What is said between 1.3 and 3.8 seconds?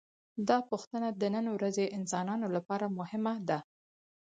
نن ورځې انسانانو لپاره مهمه ده.